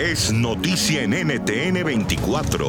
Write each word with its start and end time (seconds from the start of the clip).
es 0.00 0.32
noticia 0.32 1.02
en 1.02 1.10
NTN 1.10 1.84
24. 1.84 2.66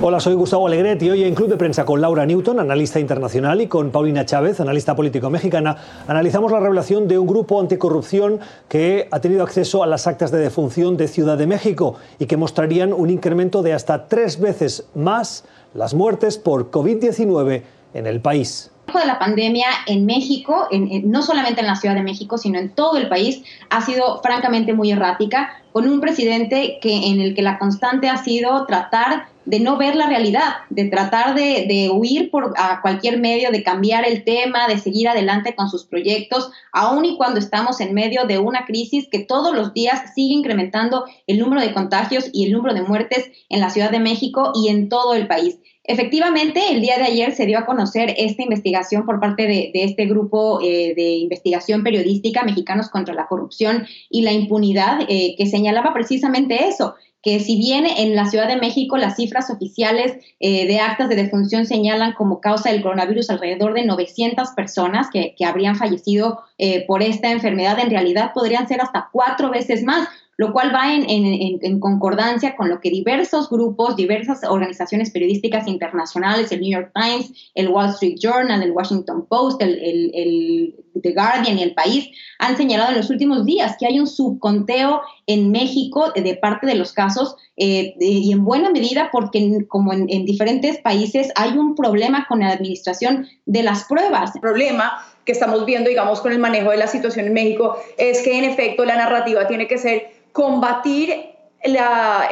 Hola, 0.00 0.18
soy 0.18 0.34
Gustavo 0.34 0.66
Alegret 0.66 1.00
y 1.00 1.10
hoy 1.10 1.22
en 1.22 1.36
Club 1.36 1.48
de 1.48 1.56
Prensa 1.56 1.84
con 1.84 2.00
Laura 2.00 2.26
Newton, 2.26 2.58
analista 2.58 2.98
internacional, 2.98 3.60
y 3.60 3.68
con 3.68 3.92
Paulina 3.92 4.26
Chávez, 4.26 4.58
analista 4.58 4.96
político 4.96 5.30
mexicana, 5.30 5.76
analizamos 6.08 6.50
la 6.50 6.58
revelación 6.58 7.06
de 7.06 7.16
un 7.16 7.28
grupo 7.28 7.60
anticorrupción 7.60 8.40
que 8.68 9.06
ha 9.12 9.20
tenido 9.20 9.44
acceso 9.44 9.84
a 9.84 9.86
las 9.86 10.08
actas 10.08 10.32
de 10.32 10.38
defunción 10.38 10.96
de 10.96 11.06
Ciudad 11.06 11.38
de 11.38 11.46
México 11.46 11.94
y 12.18 12.26
que 12.26 12.36
mostrarían 12.36 12.92
un 12.92 13.10
incremento 13.10 13.62
de 13.62 13.74
hasta 13.74 14.08
tres 14.08 14.40
veces 14.40 14.86
más 14.96 15.44
las 15.74 15.94
muertes 15.94 16.38
por 16.38 16.72
COVID-19 16.72 17.62
en 17.94 18.06
el 18.08 18.20
país 18.20 18.71
de 18.98 19.06
la 19.06 19.18
pandemia 19.18 19.66
en 19.86 20.06
México, 20.06 20.68
no 20.70 21.22
solamente 21.22 21.60
en 21.60 21.66
la 21.66 21.76
Ciudad 21.76 21.94
de 21.94 22.02
México, 22.02 22.38
sino 22.38 22.58
en 22.58 22.70
todo 22.70 22.96
el 22.96 23.08
país, 23.08 23.42
ha 23.70 23.80
sido 23.80 24.20
francamente 24.22 24.72
muy 24.72 24.90
errática, 24.90 25.50
con 25.72 25.88
un 25.88 26.00
presidente 26.00 26.78
que, 26.82 27.08
en 27.08 27.20
el 27.20 27.34
que 27.34 27.42
la 27.42 27.58
constante 27.58 28.08
ha 28.08 28.18
sido 28.18 28.66
tratar 28.66 29.26
de 29.44 29.58
no 29.58 29.76
ver 29.76 29.96
la 29.96 30.06
realidad, 30.06 30.54
de 30.70 30.84
tratar 30.84 31.34
de, 31.34 31.90
huir 31.92 32.30
por 32.30 32.54
a 32.56 32.80
cualquier 32.80 33.18
medio, 33.18 33.50
de 33.50 33.62
cambiar 33.62 34.06
el 34.06 34.22
tema, 34.22 34.68
de 34.68 34.78
seguir 34.78 35.08
adelante 35.08 35.54
con 35.54 35.68
sus 35.68 35.84
proyectos, 35.84 36.50
aun 36.72 37.04
y 37.04 37.16
cuando 37.16 37.40
estamos 37.40 37.80
en 37.80 37.94
medio 37.94 38.24
de 38.24 38.38
una 38.38 38.64
crisis 38.66 39.08
que 39.10 39.20
todos 39.20 39.54
los 39.54 39.72
días 39.74 40.14
sigue 40.14 40.34
incrementando 40.34 41.06
el 41.26 41.38
número 41.38 41.60
de 41.60 41.72
contagios 41.72 42.30
y 42.32 42.46
el 42.46 42.52
número 42.52 42.74
de 42.74 42.82
muertes 42.82 43.30
en 43.48 43.60
la 43.60 43.70
Ciudad 43.70 43.90
de 43.90 43.98
México 43.98 44.52
y 44.54 44.68
en 44.68 44.88
todo 44.88 45.14
el 45.14 45.26
país. 45.26 45.58
Efectivamente, 45.84 46.60
el 46.70 46.80
día 46.80 46.96
de 46.96 47.04
ayer 47.04 47.34
se 47.34 47.44
dio 47.44 47.58
a 47.58 47.66
conocer 47.66 48.14
esta 48.16 48.42
investigación 48.42 49.04
por 49.04 49.18
parte 49.18 49.48
de, 49.48 49.72
este 49.74 50.06
grupo 50.06 50.60
eh, 50.62 50.94
de 50.94 51.14
investigación 51.14 51.82
periodística 51.82 52.44
Mexicanos 52.44 52.88
contra 52.88 53.14
la 53.14 53.26
Corrupción 53.26 53.86
y 54.08 54.22
la 54.22 54.30
Impunidad, 54.30 55.00
eh, 55.08 55.34
que 55.36 55.46
señalaba 55.46 55.92
precisamente 55.92 56.68
eso, 56.68 56.94
que 57.20 57.40
si 57.40 57.56
bien 57.56 57.86
en 57.86 58.14
la 58.14 58.26
Ciudad 58.26 58.46
de 58.46 58.56
México 58.56 58.96
las 58.96 59.16
cifras 59.16 59.50
oficiales 59.50 60.12
eh, 60.38 60.68
de 60.68 60.78
actas 60.78 61.08
de 61.08 61.16
defunción 61.16 61.66
señalan 61.66 62.12
como 62.12 62.40
causa 62.40 62.70
del 62.70 62.82
coronavirus 62.82 63.30
alrededor 63.30 63.74
de 63.74 63.84
900 63.84 64.50
personas 64.50 65.08
que, 65.12 65.34
habrían 65.44 65.74
fallecido 65.74 66.42
por 66.86 67.02
esta 67.02 67.32
enfermedad, 67.32 67.80
en 67.80 67.90
realidad 67.90 68.30
podrían 68.32 68.68
ser 68.68 68.80
hasta 68.80 69.08
cuatro 69.12 69.50
veces 69.50 69.82
más 69.82 70.08
lo 70.36 70.52
cual 70.52 70.74
va 70.74 70.94
en, 70.94 71.80
concordancia 71.80 72.56
con 72.56 72.68
lo 72.68 72.80
que 72.80 72.90
diversos 72.90 73.50
grupos, 73.50 73.96
diversas 73.96 74.42
organizaciones 74.44 75.10
periodísticas 75.10 75.68
internacionales, 75.68 76.50
el 76.52 76.60
New 76.60 76.70
York 76.70 76.92
Times, 76.94 77.32
el 77.54 77.68
Wall 77.68 77.90
Street 77.90 78.16
Journal, 78.18 78.62
el 78.62 78.72
Washington 78.72 79.26
Post, 79.28 79.62
el, 79.62 80.74
The 81.00 81.12
Guardian 81.12 81.58
y 81.58 81.62
el 81.62 81.74
País, 81.74 82.08
han 82.38 82.56
señalado 82.56 82.90
en 82.90 82.98
los 82.98 83.10
últimos 83.10 83.44
días 83.44 83.76
que 83.78 83.86
hay 83.86 84.00
un 84.00 84.06
subconteo 84.06 85.02
en 85.26 85.50
México 85.50 86.12
de 86.14 86.34
parte 86.36 86.66
de 86.66 86.74
los 86.74 86.92
casos 86.92 87.36
eh, 87.56 87.94
y 87.98 88.32
en 88.32 88.44
buena 88.44 88.70
medida 88.70 89.10
porque 89.12 89.66
como 89.68 89.92
en, 89.92 90.06
en 90.08 90.24
diferentes 90.24 90.78
países 90.78 91.30
hay 91.34 91.56
un 91.58 91.74
problema 91.74 92.26
con 92.28 92.40
la 92.40 92.50
administración 92.50 93.26
de 93.46 93.62
las 93.62 93.84
pruebas. 93.84 94.34
El 94.34 94.40
problema 94.40 94.92
que 95.24 95.32
estamos 95.32 95.64
viendo, 95.66 95.88
digamos, 95.88 96.20
con 96.20 96.32
el 96.32 96.38
manejo 96.38 96.70
de 96.70 96.76
la 96.78 96.86
situación 96.86 97.26
en 97.26 97.32
México 97.32 97.76
es 97.96 98.22
que 98.22 98.38
en 98.38 98.44
efecto 98.44 98.84
la 98.84 98.96
narrativa 98.96 99.46
tiene 99.46 99.68
que 99.68 99.78
ser 99.78 100.22
combatir 100.32 101.32
la, 101.64 102.28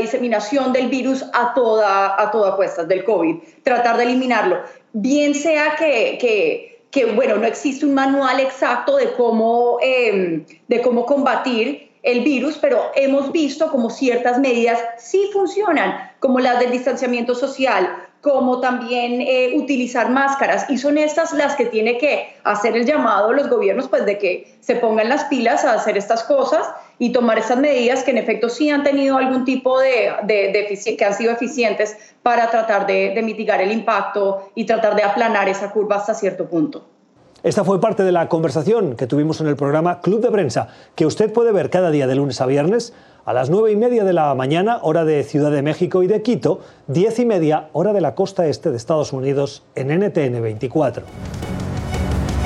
diseminación 0.00 0.72
del 0.72 0.88
virus 0.88 1.24
a 1.32 1.54
toda, 1.54 2.20
a 2.20 2.30
toda 2.30 2.56
cuesta, 2.56 2.84
del 2.84 3.04
COVID, 3.04 3.36
tratar 3.62 3.96
de 3.96 4.04
eliminarlo. 4.04 4.58
Bien 4.92 5.34
sea 5.34 5.76
que, 5.76 7.12
bueno, 7.14 7.36
no 7.36 7.46
existe 7.46 7.86
un 7.86 7.94
manual 7.94 8.40
exacto 8.40 8.96
de 8.96 9.12
cómo, 9.12 9.78
em, 9.80 10.44
de 10.66 10.82
cómo 10.82 11.06
combatir 11.06 11.88
el 12.02 12.20
virus, 12.20 12.58
pero 12.58 12.90
hemos 12.94 13.32
visto 13.32 13.70
como 13.70 13.90
ciertas 13.90 14.38
medidas 14.38 14.80
sí 14.98 15.30
funcionan, 15.32 16.12
como 16.20 16.38
las 16.38 16.58
del 16.58 16.70
distanciamiento 16.70 17.34
social, 17.34 18.04
como 18.20 18.60
también 18.60 19.20
eh, 19.20 19.54
utilizar 19.56 20.10
máscaras. 20.10 20.68
Y 20.68 20.78
son 20.78 20.98
estas 20.98 21.32
las 21.32 21.54
que 21.54 21.66
tiene 21.66 21.98
que 21.98 22.34
hacer 22.44 22.76
el 22.76 22.84
llamado 22.84 23.30
a 23.30 23.32
los 23.32 23.48
gobiernos, 23.48 23.88
pues 23.88 24.04
de 24.06 24.18
que 24.18 24.56
se 24.60 24.76
pongan 24.76 25.08
las 25.08 25.24
pilas 25.24 25.64
a 25.64 25.74
hacer 25.74 25.96
estas 25.96 26.24
cosas 26.24 26.66
y 26.98 27.12
tomar 27.12 27.38
estas 27.38 27.58
medidas 27.58 28.02
que 28.02 28.10
en 28.10 28.18
efecto 28.18 28.48
sí 28.48 28.70
han 28.70 28.82
tenido 28.82 29.16
algún 29.16 29.44
tipo 29.44 29.78
de, 29.78 30.12
de, 30.24 30.96
que 30.96 31.04
han 31.04 31.14
sido 31.14 31.32
eficientes 31.32 31.96
para 32.22 32.50
tratar 32.50 32.86
de, 32.86 33.14
de 33.14 33.22
mitigar 33.22 33.60
el 33.60 33.72
impacto 33.72 34.50
y 34.54 34.64
tratar 34.64 34.96
de 34.96 35.02
aplanar 35.02 35.48
esa 35.48 35.70
curva 35.70 35.96
hasta 35.96 36.14
cierto 36.14 36.48
punto. 36.48 36.84
Esta 37.44 37.62
fue 37.62 37.80
parte 37.80 38.02
de 38.02 38.10
la 38.10 38.28
conversación 38.28 38.96
que 38.96 39.06
tuvimos 39.06 39.40
en 39.40 39.46
el 39.46 39.54
programa 39.54 40.00
Club 40.00 40.20
de 40.20 40.30
Prensa, 40.30 40.68
que 40.96 41.06
usted 41.06 41.32
puede 41.32 41.52
ver 41.52 41.70
cada 41.70 41.92
día 41.92 42.08
de 42.08 42.16
lunes 42.16 42.40
a 42.40 42.46
viernes 42.46 42.92
a 43.24 43.32
las 43.32 43.48
nueve 43.48 43.70
y 43.70 43.76
media 43.76 44.04
de 44.04 44.12
la 44.12 44.34
mañana, 44.34 44.80
hora 44.82 45.04
de 45.04 45.22
Ciudad 45.22 45.50
de 45.52 45.62
México 45.62 46.02
y 46.02 46.06
de 46.06 46.22
Quito, 46.22 46.60
diez 46.86 47.18
y 47.18 47.26
media, 47.26 47.68
hora 47.74 47.92
de 47.92 48.00
la 48.00 48.14
costa 48.14 48.46
este 48.46 48.70
de 48.70 48.76
Estados 48.76 49.12
Unidos, 49.12 49.64
en 49.74 49.88
NTN 49.88 50.40
24. 50.40 51.04